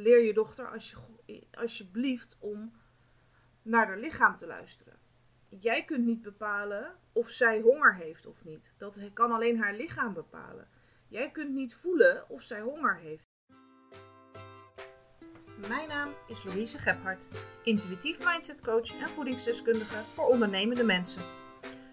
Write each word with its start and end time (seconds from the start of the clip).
leer 0.00 0.20
je 0.20 0.32
dochter 0.32 0.70
als 0.70 0.94
je, 1.26 1.46
alsjeblieft 1.52 2.36
om 2.40 2.72
naar 3.62 3.86
haar 3.86 3.98
lichaam 3.98 4.36
te 4.36 4.46
luisteren. 4.46 4.98
Jij 5.48 5.84
kunt 5.84 6.04
niet 6.04 6.22
bepalen 6.22 6.96
of 7.12 7.30
zij 7.30 7.60
honger 7.60 7.94
heeft 7.94 8.26
of 8.26 8.44
niet. 8.44 8.74
Dat 8.78 9.00
kan 9.12 9.32
alleen 9.32 9.58
haar 9.58 9.74
lichaam 9.74 10.14
bepalen. 10.14 10.68
Jij 11.08 11.30
kunt 11.30 11.54
niet 11.54 11.74
voelen 11.74 12.28
of 12.28 12.42
zij 12.42 12.60
honger 12.60 12.96
heeft. 12.96 13.28
Mijn 15.68 15.88
naam 15.88 16.08
is 16.26 16.44
Louise 16.44 16.78
Gebhardt, 16.78 17.28
intuïtief 17.64 18.24
mindset 18.24 18.60
coach 18.60 19.00
en 19.00 19.08
voedingsdeskundige 19.08 19.96
voor 19.96 20.24
ondernemende 20.24 20.84
mensen. 20.84 21.22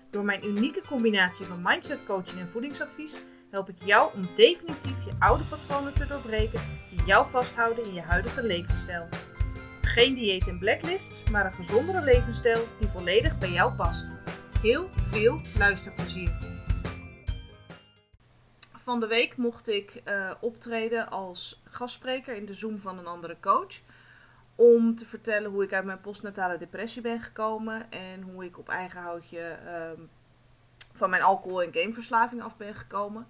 Door 0.09 0.23
mijn 0.23 0.45
unieke 0.45 0.81
combinatie 0.87 1.45
van 1.45 1.61
mindset 1.61 2.05
coaching 2.05 2.39
en 2.39 2.47
voedingsadvies 2.47 3.21
help 3.49 3.69
ik 3.69 3.83
jou 3.83 4.13
om 4.13 4.21
definitief 4.35 5.05
je 5.05 5.11
oude 5.19 5.43
patronen 5.43 5.93
te 5.93 6.07
doorbreken 6.07 6.61
die 6.89 7.05
jou 7.05 7.29
vasthouden 7.29 7.85
in 7.85 7.93
je 7.93 8.01
huidige 8.01 8.43
levensstijl. 8.43 9.07
Geen 9.81 10.13
dieet 10.13 10.47
en 10.47 10.59
blacklists, 10.59 11.29
maar 11.29 11.45
een 11.45 11.53
gezondere 11.53 12.01
levensstijl 12.01 12.67
die 12.79 12.87
volledig 12.87 13.37
bij 13.37 13.51
jou 13.51 13.73
past. 13.73 14.13
Heel 14.61 14.89
veel 14.93 15.41
luisterplezier. 15.57 16.55
Van 18.75 18.99
de 18.99 19.07
week 19.07 19.37
mocht 19.37 19.69
ik 19.69 20.01
uh, 20.05 20.31
optreden 20.39 21.09
als 21.09 21.61
gastspreker 21.63 22.35
in 22.35 22.45
de 22.45 22.53
Zoom 22.53 22.79
van 22.79 22.97
een 22.97 23.07
andere 23.07 23.37
coach. 23.39 23.81
Om 24.55 24.95
te 24.95 25.05
vertellen 25.05 25.51
hoe 25.51 25.63
ik 25.63 25.73
uit 25.73 25.85
mijn 25.85 26.01
postnatale 26.01 26.57
depressie 26.57 27.01
ben 27.01 27.21
gekomen 27.21 27.91
en 27.91 28.21
hoe 28.21 28.45
ik 28.45 28.57
op 28.57 28.69
eigen 28.69 29.01
houtje 29.01 29.57
uh, 29.65 30.03
van 30.93 31.09
mijn 31.09 31.21
alcohol- 31.21 31.63
en 31.63 31.73
gameverslaving 31.73 32.41
af 32.41 32.57
ben 32.57 32.75
gekomen. 32.75 33.27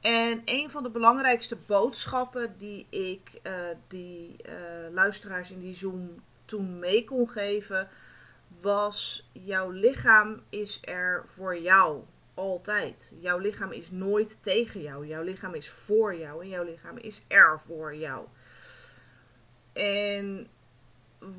En 0.00 0.42
een 0.44 0.70
van 0.70 0.82
de 0.82 0.90
belangrijkste 0.90 1.56
boodschappen 1.56 2.54
die 2.58 2.86
ik 2.90 3.40
uh, 3.42 3.52
die 3.88 4.36
uh, 4.46 4.52
luisteraars 4.92 5.50
in 5.50 5.60
die 5.60 5.74
Zoom 5.74 6.22
toen 6.44 6.78
mee 6.78 7.04
kon 7.04 7.28
geven, 7.28 7.88
was: 8.60 9.28
jouw 9.32 9.70
lichaam 9.70 10.42
is 10.48 10.78
er 10.82 11.22
voor 11.26 11.58
jou. 11.58 12.02
Altijd. 12.34 13.12
Jouw 13.20 13.38
lichaam 13.38 13.72
is 13.72 13.90
nooit 13.90 14.38
tegen 14.40 14.82
jou. 14.82 15.06
Jouw 15.06 15.22
lichaam 15.22 15.54
is 15.54 15.68
voor 15.68 16.16
jou 16.16 16.42
en 16.42 16.48
jouw 16.48 16.64
lichaam 16.64 16.96
is 16.96 17.22
er 17.28 17.60
voor 17.66 17.94
jou. 17.94 18.26
En 19.72 20.48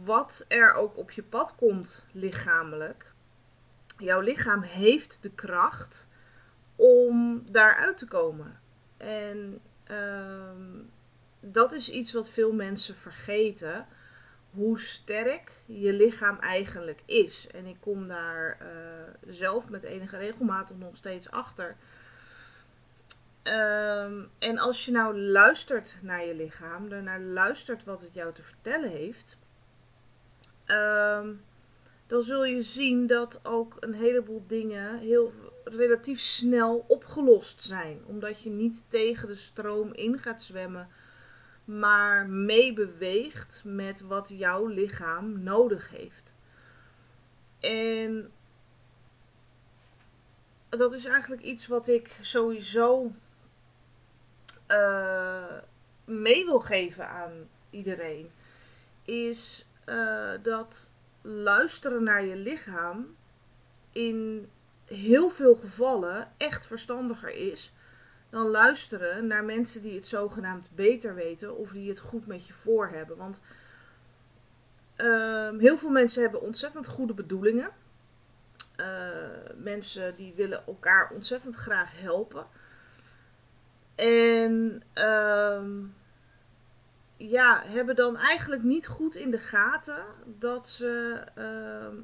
wat 0.05 0.45
er 0.47 0.73
ook 0.73 0.97
op 0.97 1.11
je 1.11 1.23
pad 1.23 1.55
komt 1.55 2.05
lichamelijk, 2.11 3.13
jouw 3.97 4.21
lichaam 4.21 4.61
heeft 4.61 5.23
de 5.23 5.31
kracht 5.31 6.09
om 6.79 7.43
daaruit 7.51 7.97
te 7.97 8.07
komen. 8.07 8.59
En 8.97 9.61
um, 9.91 10.89
dat 11.39 11.71
is 11.73 11.89
iets 11.89 12.13
wat 12.13 12.29
veel 12.29 12.53
mensen 12.53 12.95
vergeten. 12.95 13.87
Hoe 14.51 14.79
sterk 14.79 15.61
je 15.65 15.93
lichaam 15.93 16.37
eigenlijk 16.39 17.01
is. 17.05 17.47
En 17.47 17.65
ik 17.65 17.77
kom 17.79 18.07
daar 18.07 18.57
uh, 18.61 19.33
zelf 19.33 19.69
met 19.69 19.83
enige 19.83 20.17
regelmatig 20.17 20.77
nog 20.77 20.97
steeds 20.97 21.31
achter. 21.31 21.75
Um, 23.43 24.29
en 24.39 24.57
als 24.57 24.85
je 24.85 24.91
nou 24.91 25.19
luistert 25.19 25.97
naar 26.01 26.25
je 26.25 26.35
lichaam, 26.35 26.89
daarnaar 26.89 27.21
luistert 27.21 27.83
wat 27.83 28.01
het 28.01 28.13
jou 28.13 28.33
te 28.33 28.43
vertellen 28.43 28.89
heeft, 28.89 29.37
um, 30.65 31.41
dan 32.07 32.21
zul 32.21 32.45
je 32.45 32.61
zien 32.61 33.07
dat 33.07 33.39
ook 33.43 33.77
een 33.79 33.93
heleboel 33.93 34.43
dingen 34.47 34.99
heel 34.99 35.33
relatief 35.63 36.19
snel 36.19 36.85
opgelost 36.87 37.61
zijn. 37.61 38.01
Omdat 38.05 38.41
je 38.41 38.49
niet 38.49 38.83
tegen 38.87 39.27
de 39.27 39.35
stroom 39.35 39.93
in 39.93 40.19
gaat 40.19 40.43
zwemmen, 40.43 40.89
maar 41.65 42.27
meebeweegt 42.27 43.61
met 43.65 44.01
wat 44.01 44.29
jouw 44.29 44.67
lichaam 44.67 45.43
nodig 45.43 45.89
heeft. 45.89 46.33
En 47.59 48.31
dat 50.69 50.93
is 50.93 51.05
eigenlijk 51.05 51.41
iets 51.41 51.67
wat 51.67 51.87
ik 51.87 52.19
sowieso 52.21 53.11
uh, 54.67 55.57
mee 56.05 56.45
wil 56.45 56.59
geven 56.59 57.07
aan 57.07 57.49
iedereen. 57.69 58.31
Is 59.03 59.65
uh, 59.85 60.31
dat 60.41 60.93
luisteren 61.21 62.03
naar 62.03 62.25
je 62.25 62.35
lichaam 62.35 63.15
in 63.91 64.49
heel 64.89 65.29
veel 65.29 65.55
gevallen 65.55 66.31
echt 66.37 66.65
verstandiger 66.67 67.29
is 67.29 67.73
dan 68.29 68.47
luisteren 68.47 69.27
naar 69.27 69.43
mensen 69.43 69.81
die 69.81 69.95
het 69.95 70.07
zogenaamd 70.07 70.67
beter 70.75 71.15
weten 71.15 71.57
of 71.57 71.71
die 71.71 71.89
het 71.89 71.99
goed 71.99 72.27
met 72.27 72.47
je 72.47 72.53
voor 72.53 72.87
hebben. 72.87 73.17
Want 73.17 73.41
uh, 74.97 75.49
heel 75.57 75.77
veel 75.77 75.89
mensen 75.89 76.21
hebben 76.21 76.41
ontzettend 76.41 76.87
goede 76.87 77.13
bedoelingen. 77.13 77.69
Uh, 78.77 78.85
mensen 79.55 80.15
die 80.15 80.33
willen 80.35 80.65
elkaar 80.65 81.11
ontzettend 81.13 81.55
graag 81.55 81.99
helpen. 81.99 82.45
En 83.95 84.83
uh, 84.95 85.63
ja, 87.17 87.61
hebben 87.65 87.95
dan 87.95 88.17
eigenlijk 88.17 88.63
niet 88.63 88.87
goed 88.87 89.15
in 89.15 89.31
de 89.31 89.39
gaten 89.39 90.03
dat 90.25 90.69
ze 90.69 91.21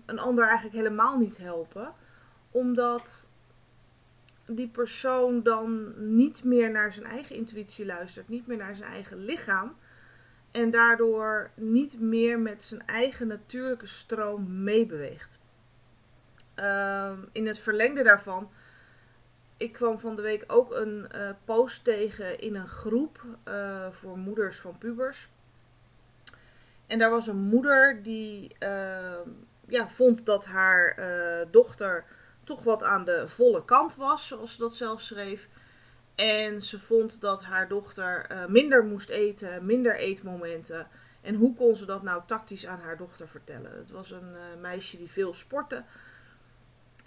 een 0.05 0.19
ander 0.19 0.45
eigenlijk 0.45 0.75
helemaal 0.75 1.17
niet 1.17 1.37
helpen. 1.37 1.93
Omdat 2.55 3.29
die 4.45 4.67
persoon 4.67 5.43
dan 5.43 5.93
niet 6.15 6.43
meer 6.43 6.71
naar 6.71 6.93
zijn 6.93 7.05
eigen 7.05 7.35
intuïtie 7.35 7.85
luistert, 7.85 8.29
niet 8.29 8.47
meer 8.47 8.57
naar 8.57 8.75
zijn 8.75 8.91
eigen 8.91 9.17
lichaam. 9.17 9.75
En 10.51 10.71
daardoor 10.71 11.51
niet 11.55 11.99
meer 11.99 12.39
met 12.39 12.63
zijn 12.63 12.85
eigen 12.85 13.27
natuurlijke 13.27 13.87
stroom 13.87 14.63
meebeweegt. 14.63 15.37
Uh, 16.59 17.11
in 17.31 17.47
het 17.47 17.59
verlengde 17.59 18.03
daarvan 18.03 18.49
ik 19.57 19.73
kwam 19.73 19.99
van 19.99 20.15
de 20.15 20.21
week 20.21 20.43
ook 20.47 20.73
een 20.73 21.07
uh, 21.15 21.29
post 21.45 21.83
tegen 21.83 22.39
in 22.39 22.55
een 22.55 22.67
groep 22.67 23.25
uh, 23.47 23.87
voor 23.91 24.17
moeders 24.17 24.59
van 24.59 24.77
pubers. 24.77 25.29
En 26.87 26.99
daar 26.99 27.09
was 27.09 27.27
een 27.27 27.37
moeder 27.37 28.03
die 28.03 28.55
uh, 28.59 29.19
ja, 29.67 29.89
vond 29.89 30.25
dat 30.25 30.45
haar 30.45 30.97
dochter 31.51 32.05
toch 32.45 32.63
wat 32.63 32.83
aan 32.83 33.05
de 33.05 33.27
volle 33.27 33.65
kant 33.65 33.95
was, 33.95 34.27
zoals 34.27 34.51
ze 34.51 34.59
dat 34.59 34.75
zelf 34.75 35.01
schreef. 35.01 35.47
En 36.15 36.61
ze 36.61 36.79
vond 36.79 37.21
dat 37.21 37.43
haar 37.43 37.67
dochter 37.67 38.27
minder 38.47 38.83
moest 38.85 39.09
eten, 39.09 39.65
minder 39.65 39.95
eetmomenten. 39.95 40.87
En 41.21 41.35
hoe 41.35 41.55
kon 41.55 41.75
ze 41.75 41.85
dat 41.85 42.03
nou 42.03 42.21
tactisch 42.25 42.65
aan 42.65 42.79
haar 42.79 42.97
dochter 42.97 43.27
vertellen? 43.27 43.71
Het 43.77 43.91
was 43.91 44.11
een 44.11 44.35
meisje 44.61 44.97
die 44.97 45.09
veel 45.09 45.33
sportte. 45.33 45.83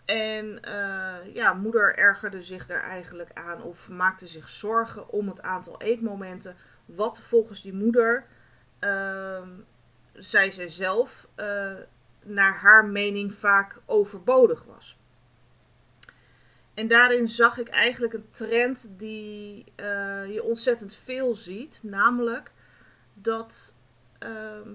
En 0.05 0.61
uh, 0.69 1.35
ja, 1.35 1.53
moeder 1.53 1.97
ergerde 1.97 2.43
zich 2.43 2.67
daar 2.67 2.83
eigenlijk 2.83 3.31
aan 3.35 3.63
of 3.63 3.89
maakte 3.89 4.27
zich 4.27 4.49
zorgen 4.49 5.09
om 5.09 5.29
het 5.29 5.43
aantal 5.43 5.81
eetmomenten. 5.81 6.57
Wat 6.85 7.21
volgens 7.21 7.63
die 7.63 7.75
moeder, 7.75 8.25
uh, 8.81 9.43
zei 10.13 10.53
zij 10.53 10.69
zelf, 10.69 11.29
naar 12.25 12.55
haar 12.55 12.85
mening 12.85 13.35
vaak 13.35 13.81
overbodig 13.87 14.65
was. 14.65 14.99
En 16.79 16.89
daarin 16.89 17.29
zag 17.29 17.59
ik 17.59 17.69
eigenlijk 17.69 18.13
een 18.13 18.31
trend 18.31 18.99
die 18.99 19.65
uh, 19.77 20.33
je 20.33 20.43
ontzettend 20.43 20.95
veel 20.95 21.35
ziet. 21.35 21.81
Namelijk 21.83 22.51
dat 23.15 23.77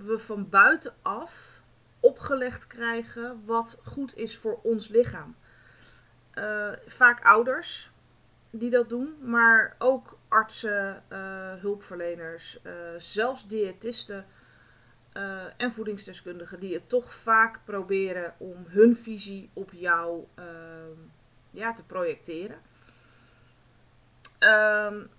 we 0.05 0.15
van 0.17 0.49
buitenaf 0.49 1.61
opgelegd 1.99 2.67
krijgen 2.67 3.41
wat 3.45 3.81
goed 3.83 4.15
is 4.15 4.37
voor 4.37 4.59
ons 4.63 4.87
lichaam. 4.87 5.35
Uh, 6.35 6.71
vaak 6.85 7.25
ouders 7.25 7.91
die 8.49 8.69
dat 8.69 8.89
doen, 8.89 9.15
maar 9.21 9.75
ook 9.79 10.17
artsen, 10.27 11.03
uh, 11.09 11.17
hulpverleners, 11.53 12.59
zelfs 12.97 13.47
diëtisten 13.47 14.25
en 15.57 15.71
voedingsdeskundigen 15.71 16.59
die 16.59 16.73
het 16.73 16.89
toch 16.89 17.13
vaak 17.13 17.59
proberen 17.65 18.33
om 18.37 18.65
hun 18.67 18.95
visie 18.95 19.49
op 19.53 19.71
jou 19.71 20.25
ja, 21.53 21.73
te 21.73 21.83
projecteren. 21.83 22.57
Um, 24.39 25.09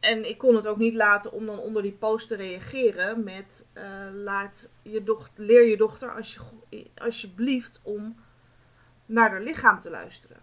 en 0.00 0.28
ik 0.28 0.38
kon 0.38 0.54
het 0.54 0.66
ook 0.66 0.76
niet 0.76 0.94
laten 0.94 1.32
om 1.32 1.46
dan 1.46 1.58
onder 1.58 1.82
die 1.82 1.92
post 1.92 2.28
te 2.28 2.36
reageren 2.36 3.24
met 3.24 3.66
uh, 3.74 3.84
laat 4.12 4.70
je 4.82 5.04
dochter, 5.04 5.44
leer 5.44 5.62
je 5.62 5.76
dochter 5.76 6.14
als 6.14 6.38
je, 6.68 6.86
alsjeblieft 6.94 7.80
om 7.82 8.16
naar 9.06 9.30
haar 9.30 9.42
lichaam 9.42 9.80
te 9.80 9.90
luisteren. 9.90 10.36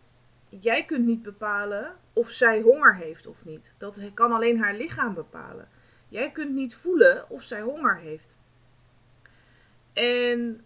Jij 0.49 0.85
kunt 0.85 1.05
niet 1.05 1.21
bepalen 1.21 1.95
of 2.13 2.29
zij 2.29 2.61
honger 2.61 2.95
heeft 2.95 3.27
of 3.27 3.45
niet. 3.45 3.73
Dat 3.77 3.99
kan 4.13 4.31
alleen 4.31 4.59
haar 4.59 4.75
lichaam 4.75 5.13
bepalen. 5.13 5.67
Jij 6.09 6.31
kunt 6.31 6.53
niet 6.53 6.75
voelen 6.75 7.29
of 7.29 7.43
zij 7.43 7.61
honger 7.61 7.97
heeft. 7.97 8.35
En 9.93 10.63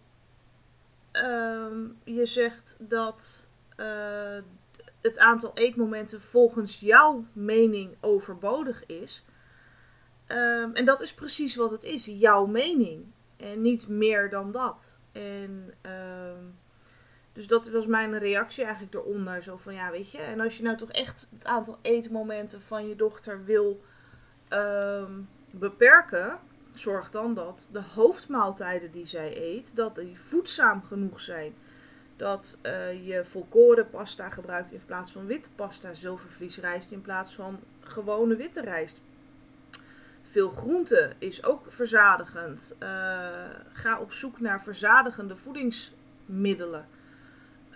uh, 1.12 1.66
je 2.04 2.26
zegt 2.26 2.76
dat 2.80 3.50
uh, 3.76 4.42
het 5.00 5.18
aantal 5.18 5.50
eetmomenten 5.54 6.20
volgens 6.20 6.80
jouw 6.80 7.24
mening 7.32 7.96
overbodig 8.00 8.86
is. 8.86 9.24
Ehm, 10.26 10.70
en 10.72 10.84
dat 10.84 11.00
is 11.00 11.14
precies 11.14 11.56
wat 11.56 11.70
het 11.70 11.84
is, 11.84 12.04
jouw 12.04 12.46
mening. 12.46 13.04
En 13.36 13.60
niet 13.60 13.88
meer 13.88 14.30
dan 14.30 14.52
dat. 14.52 14.96
En 15.12 15.74
ehm, 15.80 16.44
dus 17.32 17.46
dat 17.46 17.70
was 17.70 17.86
mijn 17.86 18.18
reactie 18.18 18.64
eigenlijk 18.64 18.94
eronder. 18.94 19.42
Zo 19.42 19.56
van 19.56 19.74
ja, 19.74 19.90
weet 19.90 20.10
je. 20.10 20.18
En 20.18 20.40
als 20.40 20.56
je 20.56 20.62
nou 20.62 20.76
toch 20.76 20.90
echt 20.90 21.28
het 21.34 21.46
aantal 21.46 21.78
eetmomenten 21.82 22.62
van 22.62 22.88
je 22.88 22.96
dochter 22.96 23.44
wil 23.44 23.80
ehm, 24.48 25.12
beperken, 25.50 26.38
zorg 26.72 27.10
dan 27.10 27.34
dat 27.34 27.68
de 27.72 27.82
hoofdmaaltijden 27.94 28.90
die 28.90 29.06
zij 29.06 29.36
eet, 29.36 29.76
dat 29.76 29.94
die 29.94 30.18
voedzaam 30.18 30.82
genoeg 30.82 31.20
zijn. 31.20 31.54
Dat 32.16 32.58
uh, 32.62 33.06
je 33.06 33.24
volkoren 33.24 33.90
pasta 33.90 34.28
gebruikt 34.28 34.72
in 34.72 34.80
plaats 34.86 35.12
van 35.12 35.26
witte 35.26 35.48
pasta, 35.54 35.94
zilvervliesrijst 35.94 36.90
in 36.90 37.02
plaats 37.02 37.34
van 37.34 37.60
gewone 37.80 38.36
witte 38.36 38.60
rijst. 38.60 39.02
Veel 40.22 40.50
groente 40.50 41.12
is 41.18 41.44
ook 41.44 41.62
verzadigend. 41.68 42.76
Uh, 42.82 42.88
ga 43.72 44.00
op 44.00 44.12
zoek 44.12 44.40
naar 44.40 44.62
verzadigende 44.62 45.36
voedingsmiddelen. 45.36 46.86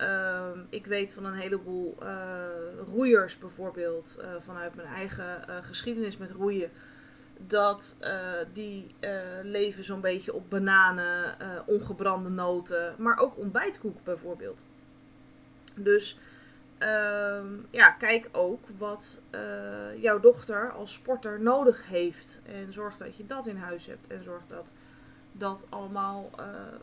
Uh, 0.01 0.49
ik 0.69 0.87
weet 0.87 1.13
van 1.13 1.25
een 1.25 1.35
heleboel 1.35 1.97
uh, 2.03 2.47
roeiers 2.93 3.39
bijvoorbeeld, 3.39 4.25
vanuit 4.41 4.75
mijn 4.75 4.89
eigen 4.89 5.45
geschiedenis 5.63 6.17
met 6.17 6.31
roeien, 6.31 6.71
dat 7.47 7.97
die 8.53 8.95
leven 9.43 9.85
zo'n 9.85 10.01
beetje 10.01 10.35
op 10.35 10.51
bananen, 10.51 11.37
ongebrande 11.67 12.31
noten, 12.31 12.95
maar 12.99 13.19
ook 13.19 13.39
ontbijtkoek 13.39 13.97
bijvoorbeeld. 14.05 14.65
Dus 15.75 16.19
Ehm, 16.79 17.47
ja, 17.71 17.91
kijk 17.91 18.29
ook 18.33 18.65
wat 18.79 19.21
jouw 19.97 20.21
dochter 20.21 20.73
als 20.73 20.93
sporter 20.93 21.41
nodig 21.41 21.87
heeft. 21.87 22.41
En 22.47 22.73
zorg 22.73 22.97
dat 22.97 23.17
je 23.17 23.27
dat 23.27 23.47
in 23.47 23.57
huis 23.57 23.87
hebt. 23.87 24.07
En 24.07 24.23
zorg 24.23 24.43
dat 24.47 24.73
dat 25.33 25.67
allemaal 25.69 26.31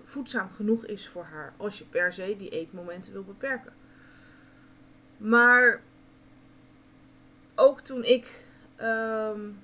voedzaam 0.03 0.49
genoeg 0.55 0.85
is 0.85 1.07
voor 1.07 1.23
haar. 1.23 1.53
Als 1.57 1.77
je 1.77 1.85
per 1.85 2.13
se 2.13 2.35
die 2.37 2.49
eetmomenten 2.49 3.11
wil 3.11 3.23
beperken. 3.23 3.73
Maar 5.17 5.81
ook 7.55 7.79
toen 7.79 8.03
ik 8.03 8.43
um, 8.81 9.59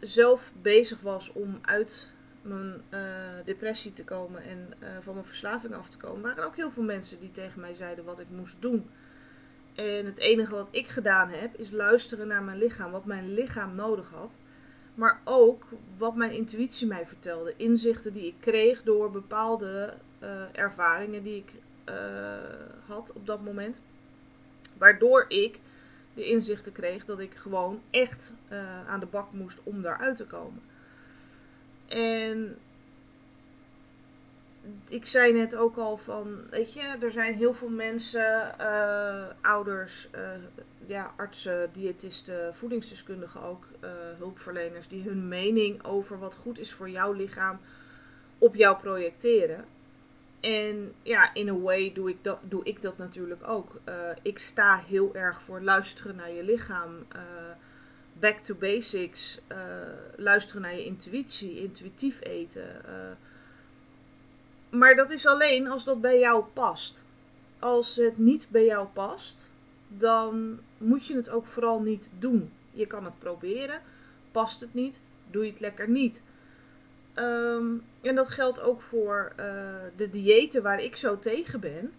zelf 0.00 0.52
bezig 0.62 1.00
was 1.00 1.32
om 1.32 1.58
uit 1.62 2.10
mijn 2.42 2.82
uh, 2.90 3.00
depressie 3.44 3.92
te 3.92 4.04
komen 4.04 4.42
en 4.42 4.74
van 5.02 5.14
mijn 5.14 5.26
verslaving 5.26 5.74
af 5.74 5.88
te 5.88 5.96
komen, 5.96 6.22
waren 6.22 6.44
ook 6.44 6.56
heel 6.56 6.70
veel 6.70 6.82
mensen 6.82 7.20
die 7.20 7.30
tegen 7.30 7.60
mij 7.60 7.74
zeiden 7.74 8.04
wat 8.04 8.18
ik 8.18 8.26
moest 8.30 8.56
doen. 8.58 8.90
En 9.74 10.06
het 10.06 10.18
enige 10.18 10.54
wat 10.54 10.68
ik 10.70 10.88
gedaan 10.88 11.28
heb, 11.28 11.54
is 11.54 11.70
luisteren 11.70 12.26
naar 12.26 12.42
mijn 12.42 12.58
lichaam, 12.58 12.90
wat 12.90 13.04
mijn 13.04 13.34
lichaam 13.34 13.74
nodig 13.74 14.10
had. 14.10 14.38
Maar 14.94 15.20
ook 15.24 15.66
wat 15.96 16.16
mijn 16.16 16.32
intuïtie 16.32 16.86
mij 16.86 17.06
vertelde. 17.06 17.54
Inzichten 17.56 18.12
die 18.12 18.26
ik 18.26 18.34
kreeg 18.40 18.82
door 18.82 19.10
bepaalde 19.10 19.94
uh, 20.22 20.28
ervaringen 20.52 21.22
die 21.22 21.36
ik 21.36 21.52
had 22.86 23.12
op 23.12 23.26
dat 23.26 23.44
moment. 23.44 23.80
Waardoor 24.78 25.24
ik 25.28 25.60
de 26.18 26.24
inzichten 26.24 26.72
kreeg 26.72 27.04
dat 27.04 27.18
ik 27.18 27.34
gewoon 27.34 27.82
echt 27.90 28.32
uh, 28.52 28.88
aan 28.88 29.00
de 29.00 29.06
bak 29.06 29.32
moest 29.32 29.60
om 29.62 29.82
daaruit 29.82 30.16
te 30.16 30.26
komen. 30.26 30.62
En 31.86 32.58
ik 34.88 35.06
zei 35.06 35.32
net 35.32 35.56
ook 35.56 35.76
al 35.76 35.96
van, 35.96 36.40
weet 36.50 36.72
je, 36.72 36.96
er 37.00 37.12
zijn 37.12 37.34
heel 37.34 37.54
veel 37.54 37.68
mensen, 37.68 38.54
uh, 38.60 39.24
ouders, 39.40 40.08
uh, 40.14 40.30
ja, 40.86 41.12
artsen, 41.16 41.70
diëtisten, 41.72 42.54
voedingsdeskundigen 42.54 43.42
ook, 43.42 43.64
hulpverleners, 44.18 44.88
die 44.88 45.02
hun 45.02 45.28
mening 45.28 45.84
over 45.84 46.18
wat 46.18 46.34
goed 46.34 46.58
is 46.58 46.72
voor 46.72 46.90
jouw 46.90 47.12
lichaam 47.12 47.58
op 48.38 48.54
jou 48.54 48.76
projecteren. 48.76 49.64
En 50.40 50.94
ja, 51.02 51.34
in 51.34 51.48
a 51.48 51.58
way 51.58 51.92
doe 51.92 52.08
ik 52.10 52.24
dat, 52.24 52.38
doe 52.42 52.64
ik 52.64 52.82
dat 52.82 52.98
natuurlijk 52.98 53.48
ook. 53.48 53.80
ik 54.22 54.38
sta 54.38 54.82
heel 54.88 55.14
erg 55.14 55.42
voor 55.42 55.62
luisteren 55.62 56.16
naar 56.16 56.32
je 56.32 56.44
lichaam. 56.44 57.06
back 58.12 58.38
to 58.38 58.54
basics. 58.54 59.40
luisteren 60.16 60.62
naar 60.62 60.74
je 60.74 60.84
intuïtie. 60.84 61.62
Intuïtief 61.62 62.24
eten 62.24 62.82
maar 64.70 64.96
dat 64.96 65.10
is 65.10 65.26
alleen 65.26 65.68
als 65.68 65.84
dat 65.84 66.00
bij 66.00 66.18
jou 66.18 66.44
past. 66.52 67.04
Als 67.58 67.96
het 67.96 68.18
niet 68.18 68.48
bij 68.50 68.64
jou 68.64 68.86
past, 68.92 69.52
dan 69.88 70.58
moet 70.78 71.06
je 71.06 71.14
het 71.14 71.30
ook 71.30 71.46
vooral 71.46 71.80
niet 71.80 72.12
doen. 72.18 72.50
Je 72.70 72.86
kan 72.86 73.04
het 73.04 73.18
proberen. 73.18 73.80
Past 74.32 74.60
het 74.60 74.74
niet, 74.74 75.00
doe 75.30 75.44
je 75.44 75.50
het 75.50 75.60
lekker 75.60 75.88
niet. 75.88 76.22
Ehm, 77.18 77.76
en 78.00 78.14
dat 78.14 78.28
geldt 78.28 78.60
ook 78.60 78.82
voor 78.82 79.32
uh, 79.40 79.44
de 79.96 80.10
diëten 80.10 80.62
waar 80.62 80.82
ik 80.82 80.96
zo 80.96 81.18
tegen 81.18 81.60
ben. 81.60 81.92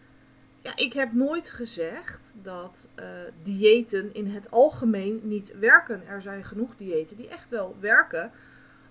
Ja, 0.62 0.76
ik 0.76 0.94
heb 0.94 1.14
nooit 1.14 1.50
gezegd 1.50 2.34
dat 2.42 2.90
uh, 3.00 3.06
diëten 3.44 4.14
in 4.14 4.28
het 4.28 4.52
algemeen 4.52 5.20
niet 5.24 5.60
werken. 5.60 6.08
Er 6.08 6.22
zijn 6.22 6.44
genoeg 6.44 6.76
diëten 6.76 7.18
die 7.18 7.28
echt 7.28 7.50
wel 7.50 7.76
werken. 7.80 8.32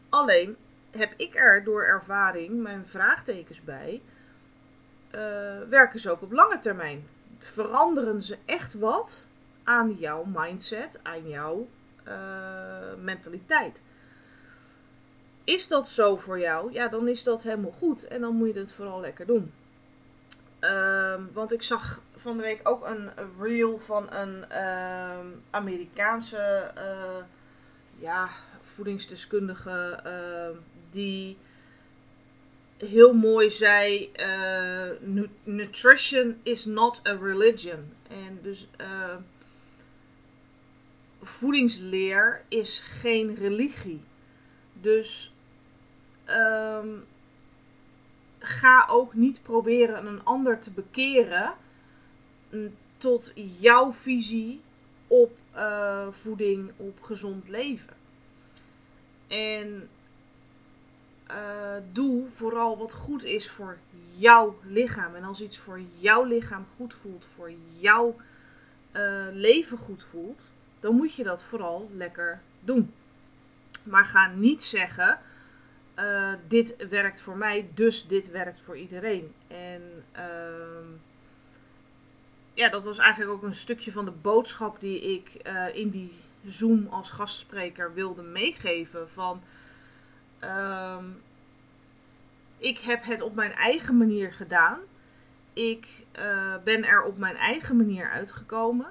Alleen 0.08 0.56
heb 0.90 1.12
ik 1.16 1.34
er 1.34 1.64
door 1.64 1.84
ervaring 1.84 2.62
mijn 2.62 2.86
vraagtekens 2.86 3.62
bij. 3.62 4.02
Uh, 5.14 5.20
werken 5.68 6.00
ze 6.00 6.10
ook 6.10 6.22
op 6.22 6.32
lange 6.32 6.58
termijn? 6.58 7.06
Veranderen 7.38 8.22
ze 8.22 8.36
echt 8.44 8.74
wat 8.74 9.28
aan 9.64 9.92
jouw 9.98 10.24
mindset, 10.24 11.00
aan 11.02 11.28
jouw 11.28 11.68
mentaliteit? 13.02 13.82
Is 15.48 15.68
dat 15.68 15.88
zo 15.88 16.16
voor 16.16 16.38
jou? 16.38 16.72
Ja, 16.72 16.88
dan 16.88 17.08
is 17.08 17.22
dat 17.22 17.42
helemaal 17.42 17.70
goed. 17.70 18.06
En 18.06 18.20
dan 18.20 18.34
moet 18.34 18.54
je 18.54 18.60
het 18.60 18.72
vooral 18.72 19.00
lekker 19.00 19.26
doen. 19.26 19.52
Uh, 20.60 21.14
want 21.32 21.52
ik 21.52 21.62
zag 21.62 22.02
van 22.14 22.36
de 22.36 22.42
week 22.42 22.68
ook 22.68 22.86
een 22.86 23.10
reel 23.40 23.78
van 23.78 24.12
een 24.12 24.44
uh, 24.52 25.18
Amerikaanse 25.50 26.72
uh, 26.76 27.24
ja, 27.98 28.28
voedingsdeskundige 28.62 30.00
ehm, 30.04 30.56
die 30.90 31.36
heel 32.76 33.14
mooi 33.14 33.50
zei: 33.50 34.10
uh, 34.16 34.90
Nutrition 35.42 36.40
is 36.42 36.64
not 36.64 37.00
a 37.06 37.12
religion. 37.20 37.92
En 38.08 38.38
dus 38.42 38.68
voedingsleer 41.22 42.44
is 42.48 42.78
geen 42.78 43.34
religie. 43.34 44.00
Dus 44.72 45.32
um, 46.30 47.04
ga 48.38 48.86
ook 48.90 49.14
niet 49.14 49.42
proberen 49.42 50.06
een 50.06 50.24
ander 50.24 50.58
te 50.58 50.70
bekeren 50.70 51.54
tot 52.96 53.32
jouw 53.58 53.92
visie 53.92 54.60
op 55.06 55.36
uh, 55.56 56.06
voeding, 56.10 56.70
op 56.76 57.02
gezond 57.02 57.48
leven. 57.48 57.96
En 59.26 59.88
uh, 61.30 61.76
doe 61.92 62.26
vooral 62.34 62.78
wat 62.78 62.92
goed 62.92 63.24
is 63.24 63.50
voor 63.50 63.78
jouw 64.16 64.58
lichaam. 64.62 65.14
En 65.14 65.24
als 65.24 65.40
iets 65.40 65.58
voor 65.58 65.80
jouw 65.98 66.24
lichaam 66.24 66.66
goed 66.76 66.94
voelt, 66.94 67.26
voor 67.34 67.52
jouw 67.78 68.16
uh, 68.92 69.26
leven 69.32 69.78
goed 69.78 70.04
voelt, 70.10 70.52
dan 70.80 70.94
moet 70.94 71.14
je 71.14 71.22
dat 71.22 71.42
vooral 71.42 71.90
lekker 71.94 72.40
doen. 72.60 72.92
Maar 73.84 74.04
ga 74.04 74.32
niet 74.34 74.62
zeggen: 74.62 75.18
uh, 75.98 76.32
dit 76.48 76.88
werkt 76.88 77.20
voor 77.20 77.36
mij, 77.36 77.68
dus 77.74 78.06
dit 78.06 78.30
werkt 78.30 78.60
voor 78.60 78.76
iedereen. 78.76 79.32
En 79.46 79.82
ehm, 80.12 80.86
ja, 82.54 82.68
dat 82.68 82.84
was 82.84 82.98
eigenlijk 82.98 83.32
ook 83.32 83.42
een 83.42 83.54
stukje 83.54 83.92
van 83.92 84.04
de 84.04 84.10
boodschap 84.10 84.80
die 84.80 85.00
ik 85.00 85.30
in 85.74 85.90
die 85.90 86.12
Zoom 86.46 86.86
als 86.90 87.10
gastspreker 87.10 87.94
wilde 87.94 88.22
meegeven. 88.22 89.08
Van 89.10 89.42
Um, 90.44 91.20
ik 92.58 92.78
heb 92.78 93.04
het 93.04 93.20
op 93.20 93.34
mijn 93.34 93.52
eigen 93.52 93.96
manier 93.96 94.32
gedaan. 94.32 94.78
Ik 95.52 96.04
uh, 96.18 96.54
ben 96.64 96.84
er 96.84 97.02
op 97.02 97.18
mijn 97.18 97.36
eigen 97.36 97.76
manier 97.76 98.10
uitgekomen. 98.10 98.86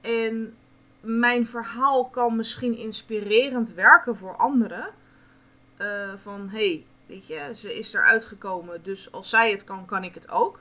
En 0.00 0.54
mijn 1.00 1.46
verhaal 1.46 2.08
kan 2.08 2.36
misschien 2.36 2.76
inspirerend 2.76 3.72
werken 3.72 4.16
voor 4.16 4.36
anderen. 4.36 4.90
Uh, 5.80 6.12
van 6.16 6.48
hé, 6.48 6.58
hey, 6.58 6.84
weet 7.06 7.26
je, 7.26 7.50
ze 7.54 7.78
is 7.78 7.92
eruit 7.92 8.24
gekomen, 8.24 8.82
dus 8.82 9.12
als 9.12 9.30
zij 9.30 9.50
het 9.50 9.64
kan, 9.64 9.86
kan 9.86 10.04
ik 10.04 10.14
het 10.14 10.30
ook. 10.30 10.60